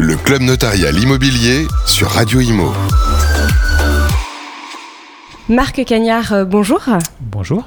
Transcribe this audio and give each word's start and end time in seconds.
Le 0.00 0.14
club 0.14 0.42
notarial 0.42 0.96
immobilier 0.96 1.66
sur 1.84 2.08
Radio 2.08 2.38
Imo. 2.40 2.72
Marc 5.48 5.82
Cagnard, 5.84 6.32
euh, 6.34 6.44
bonjour. 6.44 6.80
Bonjour. 7.20 7.66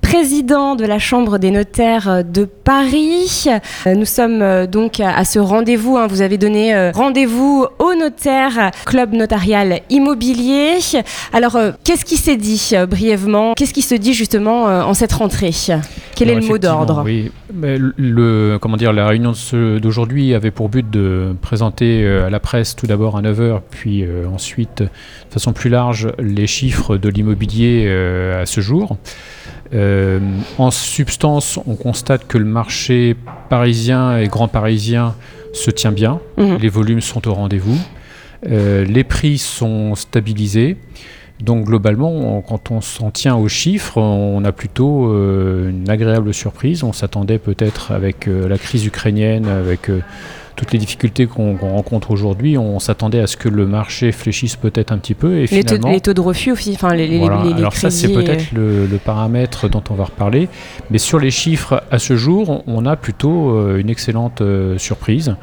Président 0.00 0.76
de 0.76 0.86
la 0.86 1.00
Chambre 1.00 1.38
des 1.38 1.50
notaires 1.50 2.22
de 2.24 2.44
Paris. 2.44 3.46
Euh, 3.86 3.94
nous 3.94 4.04
sommes 4.04 4.40
euh, 4.40 4.66
donc 4.68 5.00
à 5.00 5.24
ce 5.24 5.38
rendez-vous. 5.40 5.96
hein. 5.96 6.06
Vous 6.06 6.22
avez 6.22 6.38
donné 6.38 6.90
rendez-vous 6.92 7.66
au 7.80 7.94
notaire 7.94 8.70
Club 8.86 9.12
Notarial 9.12 9.80
Immobilier. 9.90 10.78
Alors, 11.32 11.56
euh, 11.56 11.72
qu'est-ce 11.84 12.04
qui 12.04 12.16
s'est 12.16 12.36
dit 12.36 12.70
euh, 12.72 12.86
brièvement? 12.86 13.54
Qu'est-ce 13.54 13.74
qui 13.74 13.82
se 13.82 13.96
dit 13.96 14.14
justement 14.14 14.68
euh, 14.68 14.82
en 14.82 14.94
cette 14.94 15.12
rentrée? 15.12 15.50
Quel 16.14 16.30
est 16.30 16.36
le 16.36 16.46
mot 16.46 16.58
d'ordre? 16.58 17.02
Oui, 17.04 17.32
Mais 17.56 17.78
le- 17.78 18.58
comment 18.60 18.76
dire, 18.76 18.92
la 18.92 19.06
réunion 19.06 19.32
d'aujourd'hui 19.80 20.34
avait 20.34 20.50
pour 20.50 20.68
but 20.68 20.88
de 20.88 21.34
présenter 21.40 22.04
euh, 22.04 22.26
à 22.26 22.30
la 22.30 22.38
presse 22.40 22.76
tout 22.76 22.86
d'abord 22.86 23.16
à 23.16 23.22
9h, 23.22 23.60
puis 23.70 24.04
euh, 24.04 24.26
ensuite, 24.28 24.82
de 24.82 24.88
façon 25.30 25.52
plus 25.52 25.70
large, 25.70 26.08
les 26.18 26.46
chiffres 26.46 26.96
de 26.96 27.08
l'immobilier 27.08 27.84
euh, 27.86 28.42
à 28.42 28.46
ce 28.46 28.60
jour. 28.60 28.96
Euh, 29.74 30.18
en 30.58 30.70
substance, 30.70 31.58
on 31.66 31.74
constate 31.76 32.26
que 32.28 32.38
le 32.38 32.44
marché 32.44 33.16
parisien 33.48 34.18
et 34.18 34.28
grand 34.28 34.48
parisien 34.48 35.14
se 35.52 35.70
tient 35.70 35.92
bien. 35.92 36.20
Mhm. 36.36 36.58
Les 36.60 36.68
volumes 36.68 37.00
sont 37.00 37.26
au 37.26 37.34
rendez-vous. 37.34 37.78
Les 38.48 39.02
prix 39.02 39.38
sont 39.38 39.94
stabilisés. 39.96 40.76
Donc 41.40 41.66
globalement, 41.66 42.10
on- 42.10 42.40
quand 42.40 42.70
on 42.70 42.80
s'en 42.80 43.10
tient 43.10 43.36
aux 43.36 43.48
chiffres, 43.48 43.98
on 44.00 44.42
a 44.44 44.52
plutôt 44.52 45.08
euh, 45.12 45.68
une 45.70 45.90
agréable 45.90 46.32
surprise. 46.32 46.82
On 46.82 46.92
s'attendait 46.94 47.38
peut-être 47.38 47.92
avec 47.92 48.26
euh, 48.26 48.48
la 48.48 48.56
crise 48.56 48.86
ukrainienne, 48.86 49.46
avec 49.46 49.90
euh, 49.90 50.00
toutes 50.56 50.72
les 50.72 50.78
difficultés 50.78 51.26
qu'on 51.26 51.54
rencontre 51.58 52.10
aujourd'hui, 52.10 52.56
on 52.56 52.78
s'attendait 52.78 53.20
à 53.20 53.26
ce 53.26 53.36
que 53.36 53.50
le 53.50 53.66
marché 53.66 54.10
fléchisse 54.12 54.56
peut-être 54.56 54.90
un 54.92 54.96
petit 54.96 55.12
peu. 55.12 55.34
Et 55.36 55.40
les 55.42 55.46
taux, 55.48 55.54
finalement, 55.74 55.90
les 55.92 56.00
taux 56.00 56.14
de 56.14 56.20
refus 56.22 56.52
aussi, 56.52 56.72
enfin 56.74 56.94
les, 56.94 57.18
voilà. 57.18 57.42
les- 57.44 57.50
les 57.50 57.58
Alors 57.58 57.74
ça, 57.74 57.90
c'est 57.90 58.08
peut-être 58.08 58.52
le, 58.52 58.86
le 58.86 58.96
paramètre 58.96 59.68
dont 59.68 59.82
on 59.90 59.94
va 59.94 60.04
reparler. 60.04 60.48
Mais 60.90 60.96
sur 60.96 61.18
les 61.18 61.30
chiffres, 61.30 61.82
à 61.90 61.98
ce 61.98 62.16
jour, 62.16 62.62
on- 62.66 62.86
a 62.86 62.96
plutôt 62.96 63.76
une 63.76 63.90
excellente 63.90 64.42
surprise. 64.78 65.36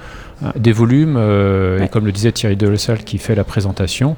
Euh, 0.44 0.48
Des 0.58 0.72
volumes, 0.72 1.16
euh, 1.17 1.78
Ouais. 1.78 1.86
et 1.86 1.89
comme 1.89 2.06
le 2.08 2.12
disait 2.12 2.32
Thierry 2.32 2.56
Delessal 2.56 3.04
qui 3.04 3.17
fait 3.20 3.36
la 3.36 3.44
présentation, 3.44 4.16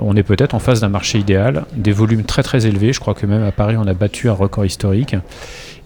on 0.00 0.16
est 0.16 0.22
peut-être 0.22 0.54
en 0.54 0.58
face 0.58 0.80
d'un 0.80 0.88
marché 0.88 1.18
idéal. 1.18 1.64
Des 1.76 1.92
volumes 1.92 2.24
très 2.24 2.42
très 2.42 2.66
élevés. 2.66 2.92
Je 2.92 3.00
crois 3.00 3.14
que 3.14 3.26
même 3.26 3.44
à 3.44 3.52
Paris, 3.52 3.76
on 3.78 3.86
a 3.86 3.94
battu 3.94 4.28
un 4.28 4.32
record 4.34 4.64
historique. 4.64 5.16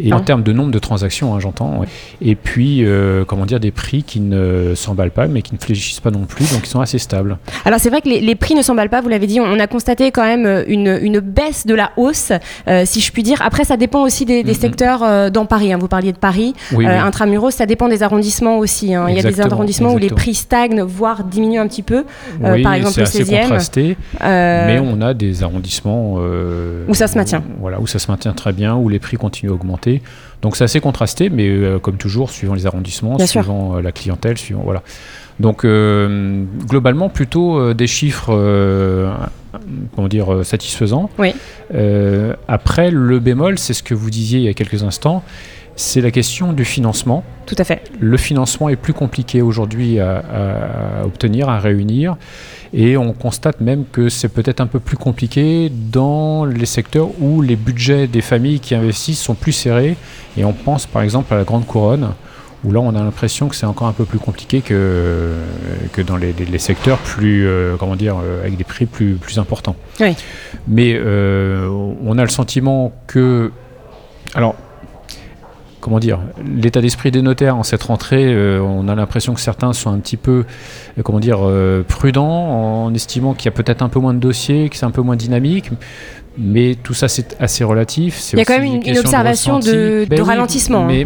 Et 0.00 0.10
Ah. 0.10 0.16
en 0.16 0.20
termes 0.20 0.42
de 0.42 0.52
nombre 0.52 0.70
de 0.72 0.78
transactions, 0.78 1.34
hein, 1.34 1.38
j'entends. 1.38 1.82
Et 2.22 2.34
puis, 2.34 2.78
euh, 2.84 3.24
comment 3.27 3.44
dire, 3.44 3.60
des 3.60 3.70
prix 3.70 4.02
qui 4.02 4.20
ne 4.20 4.72
s'emballent 4.74 5.10
pas, 5.10 5.28
mais 5.28 5.42
qui 5.42 5.54
ne 5.54 5.58
fléchissent 5.60 6.00
pas 6.00 6.10
non 6.10 6.24
plus, 6.24 6.50
donc 6.52 6.62
ils 6.64 6.69
sont 6.69 6.80
assez 6.80 6.98
stables. 6.98 7.36
Alors 7.66 7.78
c'est 7.78 7.91
vrai 7.91 8.00
que 8.00 8.08
les, 8.08 8.20
les 8.20 8.34
prix 8.34 8.54
ne 8.54 8.62
s'emballent 8.62 8.88
pas, 8.88 9.02
vous 9.02 9.10
l'avez 9.10 9.27
dit, 9.27 9.38
on 9.38 9.58
a 9.60 9.66
constaté 9.66 10.10
quand 10.10 10.24
même 10.24 10.47
euh, 10.47 10.64
une, 10.66 10.98
une 11.02 11.20
baisse 11.20 11.66
de 11.66 11.74
la 11.74 11.92
hausse, 11.98 12.32
euh, 12.69 12.82
si 12.86 13.00
je 13.00 13.12
puis 13.12 13.22
dire. 13.22 13.42
Après, 13.42 13.64
ça 13.64 13.76
dépend 13.76 14.02
aussi 14.02 14.24
des, 14.24 14.42
des 14.42 14.52
Mhm. 14.52 14.58
secteurs 14.58 15.02
euh, 15.02 15.28
dans 15.30 15.44
Paris. 15.44 15.72
hein. 15.72 15.78
Vous 15.78 15.88
parliez 15.88 16.12
de 16.12 16.19
Paris, 16.19 16.54
Oui, 16.72 16.86
oui. 16.86 16.86
intramuros, 16.86 17.50
ça 17.50 17.66
dépend 17.66 17.88
des 17.88 18.02
arrondissements 18.02 18.58
aussi. 18.58 18.94
hein. 18.94 19.06
Il 19.10 19.14
y 19.14 19.19
a 19.19 19.22
des 19.22 19.28
Exactement, 19.28 19.56
arrondissements 19.56 19.92
où 19.92 19.98
les 19.98 20.08
prix 20.08 20.34
stagnent, 20.34 20.82
voire 20.82 21.22
diminuent 21.22 21.60
un 21.60 21.69
petit 21.69 21.82
peu, 21.82 22.04
oui, 22.42 22.62
par 22.62 22.72
exemple 22.74 22.97
le 22.97 23.02
assez 23.02 23.22
16e. 23.24 23.42
contrasté. 23.42 23.97
Euh, 24.20 24.67
Mais 24.67 24.78
on 24.78 25.00
a 25.00 25.14
des 25.14 25.42
arrondissements 25.42 26.17
euh, 26.19 26.84
Où 26.89 26.95
ça 26.95 27.08
se 27.08 27.17
maintient. 27.17 27.42
Voilà, 27.58 27.81
où 27.81 27.86
ça 27.86 27.98
se 27.98 28.11
maintient 28.11 28.33
très 28.33 28.53
bien, 28.53 28.75
où 28.77 28.89
les 28.89 28.98
prix 28.98 29.17
continuent 29.17 29.50
à 29.50 29.55
augmenter. 29.55 30.03
Donc 30.42 30.56
c'est 30.56 30.64
assez 30.64 30.81
contrasté, 30.81 31.31
mais 31.31 31.48
euh, 31.48 31.78
comme 31.78 31.97
toujours, 31.97 32.31
suivant 32.31 32.55
les 32.55 32.67
arrondissements, 32.67 33.17
Bien 33.17 33.27
suivant 33.27 33.81
la 33.81 33.92
clientèle, 33.92 34.39
suivant 34.39 34.62
voilà. 34.64 34.83
Donc 35.41 35.64
globalement 35.64 37.09
plutôt 37.09 37.75
des 37.75 37.86
chiffres, 37.86 38.33
comment 39.97 40.09
dire, 40.09 40.44
satisfaisants. 40.44 41.11
Oui. 41.19 41.34
Après 42.49 42.91
le 42.91 43.19
bémol, 43.19 43.59
c'est 43.59 43.72
ce 43.72 43.82
que 43.82 43.94
vous 43.94 44.10
disiez 44.10 44.38
il 44.41 44.44
y 44.44 44.49
a 44.49 44.55
quelques 44.55 44.82
instants, 44.82 45.22
c'est 45.77 46.00
la 46.00 46.10
question 46.10 46.53
du 46.53 46.65
financement. 46.65 47.25
Tout 47.47 47.56
à 47.59 47.65
fait. 47.65 47.83
Le 48.00 48.16
financement 48.16 48.69
est 48.69 48.77
plus 48.77 48.93
compliqué 48.93 49.43
aujourd'hui 49.43 49.99
à, 50.00 50.22
obtenir, 51.05 51.49
à 51.49 51.59
réunir. 51.59 52.16
Et 52.75 52.97
on 52.97 53.12
constate 53.12 53.60
même 53.60 53.84
que 53.91 54.09
c'est 54.09 54.28
peut-être 54.28 54.61
un 54.61 54.66
peu 54.66 54.81
plus 54.81 54.97
compliqué 54.97 55.71
dans 55.71 56.44
les 56.44 56.66
secteurs 56.66 57.09
où 57.21 57.43
les 57.43 57.56
budgets 57.56 58.06
des 58.06 58.22
familles 58.22 58.61
qui 58.61 58.75
investissent 58.75 59.21
sont 59.21 59.34
plus 59.34 59.53
serrés. 59.53 59.97
Et 60.37 60.44
on 60.44 60.53
pense 60.53 60.87
par 60.87 61.03
exemple 61.03 61.34
à 61.34 61.37
la 61.37 61.44
Grande 61.44 61.66
Couronne, 61.66 62.11
où 62.65 62.72
là 62.72 62.81
on 62.81 62.94
a 62.94 63.03
l'impression 63.03 63.49
que 63.49 63.56
c'est 63.56 63.66
encore 63.66 63.88
un 63.88 63.93
peu 63.93 64.05
plus 64.05 64.19
compliqué 64.19 64.61
que, 64.61 65.32
que 65.93 66.00
dans 66.00 66.16
les, 66.16 66.32
les- 66.32 66.47
les 66.47 66.59
secteurs 66.59 66.99
plus, 66.99 67.47
euh, 67.47 67.77
comment 67.78 67.97
dire, 67.97 68.16
euh, 68.22 68.41
avec 68.41 68.56
des 68.56 68.65
prix 68.65 68.87
plus, 68.87 69.15
plus 69.15 69.38
importants. 69.38 69.77
Oui. 70.00 70.15
Mais 70.69 70.94
euh, 70.97 71.66
on 72.05 72.16
a 72.19 72.22
le 72.22 72.31
sentiment 72.31 72.93
que... 73.06 73.50
Alors, 74.34 74.55
comment 75.82 75.98
dire, 75.98 76.20
l'état 76.56 76.81
d'esprit 76.81 77.10
des 77.10 77.20
notaires 77.20 77.56
en 77.56 77.65
cette 77.65 77.82
rentrée, 77.82 78.32
euh, 78.32 78.60
on 78.62 78.88
a 78.88 78.94
l'impression 78.94 79.34
que 79.34 79.41
certains 79.41 79.72
sont 79.75 79.91
un 79.91 79.98
petit 79.98 80.16
peu, 80.16 80.44
euh, 80.98 81.03
comment 81.03 81.20
dire, 81.20 81.41
euh, 81.43 81.82
prudents 81.87 82.25
en 82.87 82.94
estimant 82.94 83.34
qu'il 83.34 83.47
y 83.47 83.48
a 83.48 83.53
peut-être 83.53 83.82
un 83.82 83.88
peu 83.91 83.98
moins 84.00 84.15
de 84.15 84.20
dossiers, 84.20 84.69
que 84.70 84.76
c'est 84.76 84.87
un 84.87 84.91
peu 84.93 85.03
moins 85.03 85.16
dynamique. 85.16 85.70
Mais 86.38 86.76
tout 86.82 86.94
ça, 86.94 87.09
c'est 87.09 87.37
assez 87.41 87.62
relatif. 87.62 88.31
Il 88.32 88.38
y 88.38 88.43
a 88.43 88.44
quand 88.47 88.59
même 88.59 88.65
une- 88.87 88.98
observation 88.98 89.59
de- 89.59 90.06
de 90.09 90.22
ralentissement, 90.22 90.87
hein. 90.88 91.04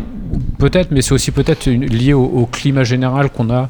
Peut-être, 0.58 0.90
mais 0.92 1.02
c'est 1.02 1.12
aussi 1.12 1.30
peut-être 1.32 1.66
lié 1.68 2.12
au, 2.12 2.22
au 2.24 2.46
climat 2.46 2.84
général 2.84 3.30
qu'on 3.30 3.50
a 3.50 3.68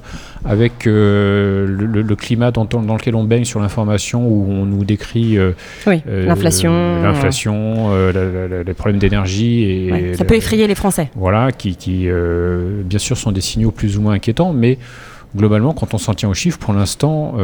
avec 0.48 0.86
euh, 0.86 1.66
le, 1.66 1.86
le- 1.86 2.02
le 2.02 2.16
climat 2.16 2.50
dans, 2.50 2.64
dans 2.64 2.94
lequel 2.94 3.14
on 3.16 3.24
baigne 3.24 3.44
sur 3.44 3.60
l'information, 3.60 4.26
où 4.26 4.46
on 4.48 4.64
nous 4.64 4.84
décrit 4.84 5.36
euh, 5.38 5.52
Oui, 5.86 6.02
euh, 6.08 6.26
l'inflation. 6.26 7.02
l'inflation, 7.02 7.90
la- 7.94 8.12
la- 8.12 8.48
la- 8.48 8.62
les 8.62 8.74
problèmes 8.74 8.98
d'énergie 8.98 9.62
et 9.64 9.92
Ouais, 9.92 10.14
ça 10.14 10.24
peut 10.24 10.34
effrayer 10.36 10.66
les 10.66 10.74
Français. 10.74 11.10
voilà, 11.16 11.52
qui, 11.52 11.76
qui, 11.76 12.08
bien 12.84 12.98
sûr 12.98 13.16
sont 13.16 13.32
des 13.32 13.40
signaux 13.40 13.70
plus 13.70 13.98
ou 13.98 14.02
moins 14.02 14.14
inquiétants, 14.14 14.52
mais 14.52 14.78
globalement, 15.36 15.72
quand 15.74 15.92
on 15.94 15.98
s'en 15.98 16.14
tient 16.14 16.28
aux 16.28 16.34
chiffres, 16.34 16.58
pour 16.58 16.72
l'instant, 16.74 17.34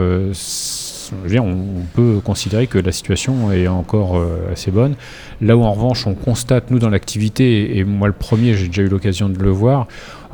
je 1.19 1.29
veux 1.29 1.29
dire, 1.29 1.45
on, 1.45 1.51
on 1.51 1.85
peut 1.95 2.21
considérer 2.25 2.67
que 2.67 2.79
la 2.79 2.93
situation 2.93 3.53
est 3.53 3.69
encore 3.69 4.17
euh, 4.17 4.53
assez 4.53 4.71
bonne. 4.71 4.95
Là 5.41 5.57
où 5.57 5.63
en 5.63 5.73
revanche, 5.73 6.07
on 6.07 6.15
constate, 6.15 6.71
nous, 6.71 6.79
dans 6.79 6.91
l'activité, 6.91 7.79
et 7.79 7.85
moi 7.85 8.09
le 8.09 8.15
premier, 8.15 8.55
j'ai 8.55 8.69
déjà 8.69 8.83
eu 8.83 8.89
l'occasion 8.89 9.29
de 9.29 9.39
le 9.39 9.51
voir, 9.51 9.87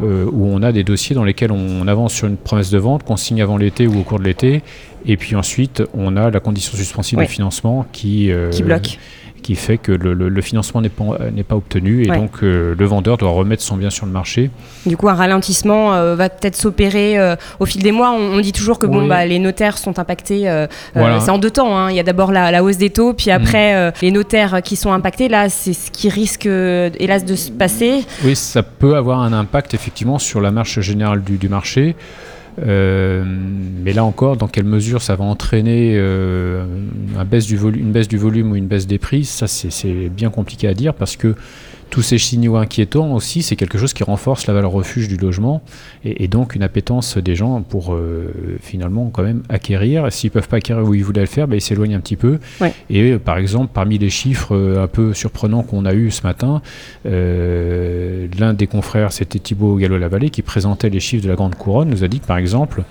euh, 0.03 0.27
où 0.31 0.47
on 0.47 0.63
a 0.63 0.73
des 0.73 0.85
dossiers 0.85 1.15
dans 1.15 1.25
lesquels 1.25 1.53
on 1.53 1.87
avance 1.89 2.13
sur 2.15 2.29
une 2.29 2.37
promesse 2.37 2.71
de 2.71 2.79
vente 2.79 3.03
qu'on 3.03 3.17
signe 3.17 3.43
avant 3.43 3.57
l'été 3.57 3.87
ou 3.87 3.99
au 3.99 4.03
cours 4.03 4.19
de 4.19 4.25
l'été, 4.25 4.63
et 5.07 5.17
puis 5.17 5.37
ensuite, 5.37 5.83
on 5.95 6.17
a 6.17 6.31
la 6.31 6.41
condition 6.41 6.77
suspensive 6.77 7.19
de 7.19 7.25
financement 7.25 7.87
qui, 7.93 8.31
euh, 8.31 8.51
Qui 8.51 8.63
bloquent. 8.63 8.93
Qui 9.49 9.55
fait 9.55 9.79
que 9.79 9.93
le, 9.93 10.13
le- 10.13 10.29
le 10.29 10.43
financement 10.43 10.83
n'est 10.83 10.91
pas, 10.91 11.05
n'est 11.35 11.43
pas 11.43 11.57
obtenu 11.57 12.05
et 12.05 12.11
Ouais. 12.11 12.19
donc 12.19 12.43
euh, 12.43 12.75
le 12.79 12.85
vendeur 12.85 13.17
doit 13.17 13.31
remettre 13.31 13.63
son 13.63 13.79
bien 13.79 13.89
sur 13.89 14.05
le 14.05 14.13
marché. 14.13 14.51
Du 14.85 14.99
coup, 14.99 15.09
un 15.09 15.15
ralentissement 15.15 15.95
euh, 15.95 16.15
va 16.17 16.29
peut-être 16.29 16.55
s'opérer 16.55 17.19
euh, 17.19 17.35
au 17.59 17.65
fil 17.65 17.83
des 17.83 17.91
mois. 17.91 18.11
On, 18.11 18.35
on 18.37 18.41
dit 18.41 18.53
toujours 18.53 18.79
que 18.79 18.85
bon, 18.85 19.07
bah, 19.07 19.25
les 19.25 19.39
notaires 19.39 19.79
sont 19.79 19.99
impactés. 19.99 20.43
Voilà. 20.95 21.21
c'est 21.21 21.31
en 21.31 21.39
deux 21.39 21.51
temps. 21.51 21.75
hein. 21.79 21.89
Il 21.91 21.97
y 21.97 22.01
a 22.01 22.03
d'abord 22.03 22.31
la, 22.31 22.51
la 22.51 22.63
hausse 22.63 22.77
des 22.77 22.91
taux, 22.91 23.15
puis 23.15 23.31
après 23.31 23.75
euh, 23.75 23.91
les 24.03 24.11
notaires 24.11 24.61
qui 24.63 24.77
sont 24.77 24.93
impactés. 24.93 25.29
Là, 25.31 25.49
c'est 25.49 25.73
ce 25.73 25.91
qui 25.91 26.11
risque, 26.11 26.45
hélas, 26.45 27.25
de 27.25 27.35
se 27.35 27.51
passer. 27.51 28.05
Oui, 28.25 28.37
ça 28.37 28.63
peut 28.63 28.97
avoir 28.97 29.21
un 29.23 29.33
impact 29.33 29.73
effectivement 29.73 30.19
sur 30.19 30.43
la 30.43 30.51
marche 30.51 30.79
générale 30.81 31.23
du, 31.23 31.39
du 31.39 31.49
marché. 31.49 31.97
Euh, 32.67 33.25
mais 33.89 33.95
là 33.95 34.05
encore, 34.05 34.37
dans 34.37 34.49
quelle 34.49 34.67
mesure 34.67 35.01
ça 35.01 35.17
va 35.17 35.25
entraîner 35.25 35.95
euh, 35.97 36.67
une 37.17 37.25
baisse 37.25 37.47
du 37.47 38.19
volume 38.19 38.53
ou 38.53 38.55
une 38.55 38.67
baisse 38.67 38.87
des 38.87 38.99
prix, 38.99 39.25
ça 39.25 39.47
c'est 39.47 40.11
bien 40.11 40.29
compliqué 40.29 40.69
à 40.69 40.75
dire 40.75 40.93
parce 40.93 41.17
que 41.17 41.35
tous 41.91 42.03
ces 42.03 42.19
signaux 42.19 42.57
inquiétants 42.57 43.13
aussi, 43.15 43.43
c'est 43.43 43.57
quelque 43.57 43.79
chose 43.79 43.93
qui 43.93 44.05
renforce 44.05 44.47
la 44.47 44.55
valeur 44.55 44.73
refuge 44.73 45.09
du 45.09 45.17
logement 45.17 45.63
et, 46.05 46.25
et 46.25 46.29
donc 46.29 46.55
une 46.55 46.63
appétence 46.63 47.17
des 47.19 47.35
gens 47.35 47.63
pour 47.63 47.95
euh, 47.95 48.59
finalement 48.61 49.11
quand 49.11 49.23
même 49.23 49.43
acquérir. 49.49 50.13
S'ils 50.13 50.31
peuvent 50.31 50.49
pas 50.49 50.59
acquérir 50.59 50.85
où 50.85 50.95
ils 50.95 51.05
voulaient 51.05 51.23
le 51.23 51.27
faire, 51.27 51.49
ben, 51.49 51.57
ils 51.57 51.61
s'éloignent 51.61 51.95
un 51.95 52.01
petit 52.01 52.17
peu. 52.17 52.39
Ouais. 52.61 52.75
Et 52.91 53.13
euh, 53.13 53.19
par 53.19 53.39
exemple, 53.39 53.71
parmi 53.73 53.99
les 53.99 54.11
chiffres 54.11 54.55
euh, 54.55 54.83
un 54.83 54.87
peu 54.87 55.15
surprenants 55.15 55.63
qu'on 55.63 55.85
a 55.85 55.95
eu 55.95 56.11
ce 56.11 56.23
matin, 56.23 56.63
l'un 57.05 58.55
des 58.55 58.67
confrères, 58.67 59.13
c'était 59.13 59.39
Thibaut 59.39 59.77
Gallo-Lavallée, 59.77 60.31
qui 60.31 60.43
présentait 60.43 60.91
les 60.91 61.01
chiffres 61.01 61.25
de 61.25 61.29
la 61.29 61.37
Grande 61.37 61.55
Couronne, 61.55 61.89
nous 61.89 62.05
a 62.05 62.09
dit 62.09 62.21
que 62.21 62.27
par 62.27 62.39
exemple, 62.39 62.83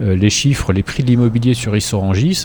les 0.00 0.30
chiffres, 0.30 0.72
les 0.72 0.82
prix 0.82 1.02
de 1.02 1.08
l'immobilier 1.08 1.54
sur 1.54 1.76
Issorangis 1.76 2.44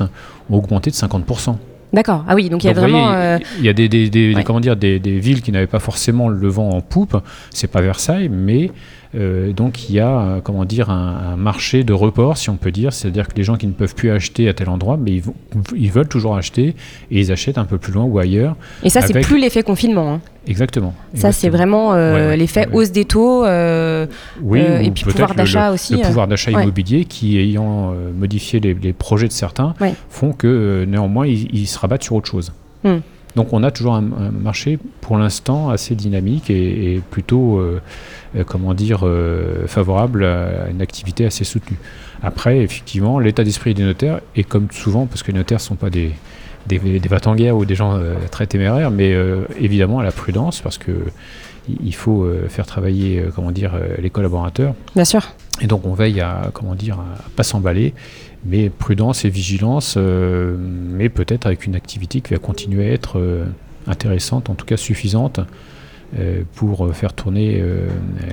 ont 0.50 0.58
augmenté 0.58 0.90
de 0.90 0.96
50%. 0.96 1.56
D'accord. 1.92 2.24
Ah 2.28 2.36
oui, 2.36 2.50
donc 2.50 2.64
il 2.64 2.68
y 2.68 2.70
a 2.70 2.74
Donc, 2.74 2.84
vraiment. 2.84 3.12
euh, 3.14 3.38
il 3.58 3.66
y 3.66 3.70
a 3.70 3.74
des, 3.74 3.90
des- 3.90 4.10
des- 4.10 4.36
ouais. 4.36 4.44
comment 4.44 4.60
dire, 4.60 4.76
des, 4.76 5.00
villes 5.00 5.42
qui 5.42 5.52
n'avaient 5.52 5.66
pas 5.68 5.80
forcément 5.80 6.30
le 6.30 6.48
vent 6.48 6.70
en 6.70 6.82
poupe. 6.82 7.18
C'est 7.52 7.72
pas 7.72 7.82
Versailles, 7.82 8.30
mais 8.30 8.72
Euh, 9.16 9.54
donc 9.54 9.90
il 9.90 9.96
y 9.96 10.00
a, 10.00 10.08
euh, 10.20 10.40
comment 10.40 10.66
dire, 10.66 10.92
un, 10.92 11.32
un 11.34 11.36
marché 11.36 11.84
de 11.84 11.94
report, 11.94 12.38
si 12.38 12.52
on 12.52 12.58
peut 12.58 12.70
dire, 12.72 12.94
c'est-à-dire 12.94 13.28
que 13.28 13.34
les 13.36 13.44
gens 13.44 13.56
qui 13.58 13.66
ne 13.66 13.72
peuvent 13.72 13.96
plus 13.96 14.12
acheter 14.12 14.48
à 14.48 14.54
tel 14.54 14.70
endroit, 14.70 14.98
mais 14.98 15.14
ils, 15.14 15.22
vont- 15.24 15.34
ils 15.76 15.92
veulent 15.92 16.08
toujours 16.08 16.36
acheter 16.38 16.76
et 17.10 17.20
ils 17.20 17.32
achètent 17.32 17.58
un 17.58 17.66
peu 17.66 17.80
plus 17.80 17.92
loin 17.92 18.04
ou 18.04 18.20
ailleurs. 18.20 18.56
Et 18.84 18.90
ça, 18.92 19.02
c'est 19.02 19.20
plus 19.20 19.40
l'effet 19.40 19.64
confinement. 19.64 20.14
hein. 20.14 20.22
Exactement. 20.48 20.94
Ça, 21.14 21.32
c'est 21.32 21.50
vraiment 21.50 21.94
euh, 21.94 22.30
Ouais, 22.32 22.38
l'effet 22.38 22.68
ouais, 22.68 22.74
hausse 22.74 22.92
des 22.92 23.06
taux. 23.06 23.46
euh, 23.46 24.08
Oui, 24.42 24.62
euh, 24.62 24.80
et 24.80 24.90
puis 24.92 25.04
pouvoir 25.04 25.36
d'achat 25.36 25.72
aussi, 25.72 25.96
Le 25.96 26.02
pouvoir 26.02 26.28
d'achat 26.28 26.52
ouais. 26.52 26.64
immobilier 26.64 27.06
qui, 27.06 27.38
ayant 27.38 27.94
modifié 28.18 28.60
les, 28.60 28.74
les 28.74 28.94
projets 28.94 29.28
de 29.28 29.34
certains, 29.34 29.74
font 30.10 30.32
que 30.34 30.86
néanmoins 30.88 31.28
ils, 31.28 31.54
ils 31.54 31.68
se 31.68 31.78
rabattent 31.78 32.04
sur 32.04 32.16
autre 32.16 32.30
chose. 32.30 32.52
Hmm. 32.84 32.98
Donc 33.36 33.54
on 33.54 33.62
a 33.64 33.70
toujours 33.70 33.94
un, 33.94 34.04
un 34.04 34.32
marché 34.32 34.80
pour 35.02 35.18
l'instant 35.18 35.70
assez 35.70 35.94
dynamique 35.94 36.50
et, 36.50 36.96
et 36.96 37.00
plutôt, 37.12 37.62
comment 38.48 38.74
dire, 38.74 39.06
favorable 39.68 40.24
à 40.26 40.70
une 40.72 40.82
activité 40.82 41.26
assez 41.26 41.44
soutenue. 41.44 41.78
Après, 42.24 42.60
effectivement, 42.60 43.20
l'état 43.20 43.44
d'esprit 43.44 43.74
des 43.74 43.84
notaires 43.84 44.20
est 44.36 44.44
comme 44.44 44.68
souvent, 44.72 45.06
parce 45.06 45.22
que 45.22 45.32
les 45.32 45.38
notaires 45.38 45.60
ne 45.60 45.64
sont 45.64 45.76
pas 45.76 45.90
des, 45.92 46.12
des, 46.68 46.80
des 47.00 47.10
va-t-en-guerre 47.10 47.56
ou 47.56 47.66
des 47.66 47.76
gens 47.76 47.96
euh, 47.96 48.16
très 48.32 48.48
téméraires, 48.48 48.92
mais 48.92 49.14
euh, 49.14 49.44
évidemment 49.60 50.00
à 50.00 50.04
la 50.04 50.12
prudence, 50.12 50.62
parce 50.62 50.78
que 50.78 50.92
il 51.84 51.94
faut 51.94 52.24
euh, 52.24 52.48
faire 52.50 52.66
travailler, 52.66 53.24
comment 53.36 53.52
dire, 53.52 53.74
les 54.00 54.10
collaborateurs. 54.10 54.74
Bien 54.96 55.06
sûr. 55.06 55.30
Et 55.62 55.68
donc 55.68 55.86
on 55.86 55.94
veille 55.94 56.20
à 56.20 56.50
comment 56.54 56.74
dire 56.74 57.00
à 57.00 57.30
pas 57.36 57.44
s'emballer, 57.44 57.94
mais 58.46 58.70
prudence 58.70 59.26
et 59.26 59.30
vigilance, 59.30 59.98
mais 59.98 61.10
peut-être 61.10 61.46
avec 61.46 61.66
une 61.66 61.76
activité 61.76 62.22
qui 62.22 62.34
va 62.34 62.40
continuer 62.40 62.90
à 62.90 62.94
être 62.94 63.22
intéressante, 63.88 64.50
en 64.50 64.56
tout 64.56 64.66
cas 64.66 64.78
suffisante 64.78 65.42
pour 66.56 66.86
euh, 66.86 66.92
faire 66.92 67.14
tourner 67.14 67.60
euh, 67.62 67.88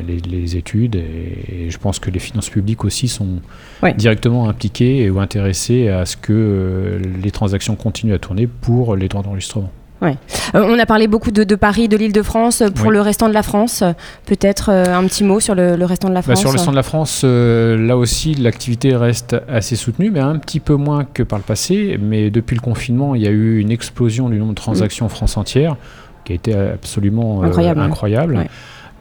les, 0.07 0.19
les 0.19 0.57
études. 0.57 0.97
Et, 0.97 1.67
et 1.67 1.71
je 1.71 1.79
pense 1.79 1.99
que 1.99 2.11
les 2.11 2.19
finances 2.21 2.51
publiques 2.51 2.85
aussi 2.85 3.09
sont 3.09 3.41
Ouais. 3.83 3.93
directement 3.95 4.49
impliquées 4.49 5.11
ou 5.11 5.21
intéressées 5.21 5.89
à 5.89 6.07
ce 6.07 6.17
que 6.17 6.33
euh, 6.33 6.99
les 7.23 7.31
transactions 7.31 7.77
continuent 7.77 8.15
à 8.15 8.19
tourner 8.19 8.47
pour 8.47 8.97
les 8.97 9.09
droits 9.09 9.23
d'enregistrement. 9.23 9.71
Euh, 10.03 10.13
on 10.55 10.79
a 10.79 10.85
parlé 10.87 11.09
beaucoup 11.09 11.31
de, 11.31 11.43
de 11.43 11.55
Paris, 11.55 11.89
de 11.89 11.97
l'Île-de-France. 11.97 12.63
Pour 12.75 12.91
le 12.91 13.01
restant 13.01 13.29
de 13.29 13.35
la 13.35 13.43
France, 13.43 13.83
peut-être 14.27 14.71
euh, 14.71 14.95
un 14.95 15.05
petit 15.07 15.25
mot 15.25 15.41
sur 15.41 15.55
le, 15.55 15.75
le 15.75 15.85
restant 15.87 16.09
de 16.11 16.15
la 16.15 16.21
Bah, 16.21 16.35
France. 16.35 16.41
sur 16.41 16.53
le 16.53 16.59
centre 16.59 16.71
de 16.73 16.77
la 16.77 16.83
France, 16.83 17.23
euh, 17.25 17.77
là 17.79 17.97
aussi, 17.97 18.35
l'activité 18.35 18.95
reste 18.95 19.37
assez 19.49 19.75
soutenue, 19.75 20.11
mais 20.11 20.21
un 20.21 20.37
petit 20.39 20.61
peu 20.61 20.75
moins 20.75 21.05
que 21.05 21.23
par 21.23 21.39
le 21.39 21.45
passé. 21.45 21.99
Mais 22.01 22.31
depuis 22.31 22.55
le 22.55 22.61
confinement, 22.61 23.15
il 23.15 23.23
y 23.23 23.27
a 23.27 23.31
eu 23.31 23.59
une 23.59 23.71
explosion 23.71 24.29
du 24.29 24.37
nombre 24.39 24.51
de 24.53 24.55
transactions 24.57 25.07
en 25.07 25.09
France 25.09 25.39
entière, 25.39 25.77
qui 26.27 26.33
a 26.33 26.35
été 26.35 26.55
absolument 26.55 27.43
euh, 27.43 27.47
Incroyable, 27.47 27.81
ouais. 27.81 27.87
incroyable. 27.87 28.37
Ouais. 28.37 28.49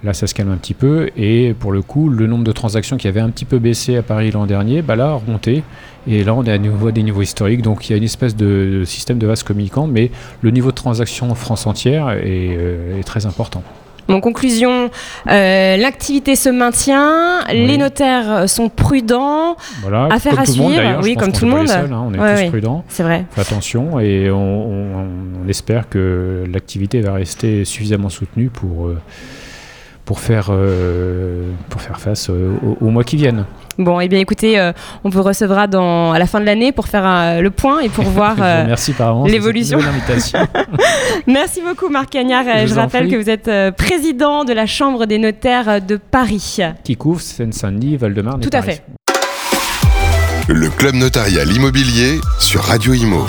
Là, 0.03 0.13
ça 0.13 0.27
se 0.27 0.35
calme 0.35 0.51
un 0.51 0.57
petit 0.57 0.75
peu. 0.75 1.09
Et 1.17 1.55
pour 1.59 1.71
le 1.71 1.81
coup, 1.81 2.09
le 2.09 2.27
nombre 2.27 2.43
de 2.43 2.51
transactions 2.51 2.95
qui 2.95 3.07
avait 3.07 3.19
un 3.21 3.29
petit 3.31 3.45
peu 3.45 3.57
baissé 3.57 3.97
à 3.97 4.03
Paris 4.03 4.29
l'an 4.29 4.45
dernier, 4.45 4.81
bah 4.83 4.95
là, 4.95 5.07
a 5.07 5.13
remonté. 5.13 5.63
Et 6.07 6.23
là, 6.23 6.35
on 6.35 6.43
est 6.43 6.51
à 6.51 6.59
nouveau 6.59 6.89
à 6.89 6.91
des 6.91 7.01
niveaux 7.01 7.23
historiques. 7.23 7.63
Donc, 7.63 7.89
il 7.89 7.93
y 7.93 7.95
a 7.95 7.97
une 7.97 8.03
espèce 8.03 8.35
de, 8.35 8.79
de 8.79 8.83
système 8.85 9.17
de 9.17 9.25
vase 9.25 9.41
communicant, 9.41 9.87
mais 9.87 10.11
le 10.41 10.51
niveau 10.51 10.69
de 10.69 10.75
transaction 10.75 11.31
en 11.31 11.35
France 11.35 11.65
entière 11.65 12.11
est, 12.11 12.21
euh, 12.55 12.99
est 12.99 13.03
très 13.03 13.25
important. 13.25 13.63
En 14.07 14.19
conclusion, 14.21 14.89
euh, 15.29 15.77
l'activité 15.77 16.35
se 16.35 16.49
maintient, 16.49 17.39
Oui. 17.49 17.65
les 17.65 17.77
notaires 17.77 18.47
sont 18.47 18.69
prudents, 18.69 19.55
Voilà, 19.81 20.07
Affaire 20.11 20.33
à 20.39 20.45
monde 20.45 20.45
suivre, 20.45 20.99
oui, 21.03 21.15
comme 21.15 21.31
tout 21.31 21.45
le 21.45 21.51
monde. 21.51 21.67
seuls, 21.67 21.91
hein, 21.91 22.03
on 22.07 22.13
est 22.13 22.19
Ouais, 22.19 22.45
tous 22.45 22.51
prudents. 22.51 22.83
c'est 22.87 23.01
vrai. 23.03 23.25
Fais 23.31 23.41
attention 23.41 23.99
et 23.99 24.29
on, 24.29 24.37
on- 24.37 25.07
on 25.43 25.49
espère 25.49 25.89
que 25.89 26.43
l'activité 26.51 27.01
va 27.01 27.13
rester 27.13 27.65
suffisamment 27.65 28.09
soutenue 28.09 28.49
pour, 28.49 28.87
euh, 28.87 28.97
pour, 30.05 30.19
faire, 30.19 30.47
euh, 30.51 31.49
pour 31.69 31.81
faire 31.81 31.99
face 31.99 32.29
euh, 32.29 32.53
aux, 32.63 32.85
aux 32.85 32.89
mois 32.89 33.03
qui 33.03 33.15
viennent. 33.15 33.45
Bon, 33.77 33.99
eh 33.99 34.07
bien 34.07 34.19
écoutez, 34.19 34.57
euh, 34.57 34.71
on 35.03 35.09
vous 35.09 35.21
recevra 35.21 35.67
dans, 35.67 36.13
à 36.13 36.19
la 36.19 36.27
fin 36.27 36.39
de 36.39 36.45
l'année 36.45 36.71
pour 36.71 36.87
faire 36.87 37.41
le 37.41 37.49
point 37.49 37.79
et 37.81 37.89
pour 37.89 38.05
voir. 38.09 38.35
Euh, 38.39 38.73
l'évolution. 39.27 39.79
invitation. 39.79 40.39
Merci 41.27 41.61
beaucoup 41.61 41.89
Marc 41.89 42.11
Cagnard. 42.11 42.45
Je 42.67 42.73
rappelle 42.75 43.09
que 43.09 43.15
vous 43.17 43.29
êtes 43.29 43.47
euh, 43.49 43.71
président 43.71 44.45
de 44.45 44.53
la 44.53 44.65
Chambre 44.65 45.05
des 45.07 45.17
notaires 45.17 45.81
de 45.81 45.97
Paris. 45.97 46.59
qui 46.83 46.95
couvre 46.95 47.19
Seine-Saint-Denis, 47.19 47.97
Val-de-Marne. 47.97 48.41
et 48.41 48.47
Tout 48.49 48.55
à 48.55 48.61
Paris. 48.61 48.75
fait. 48.75 48.83
Le 50.53 50.69
club 50.69 50.93
notarial 50.95 51.51
immobilier 51.51 52.19
sur 52.39 52.61
Radio 52.61 52.93
Imo. 52.93 53.25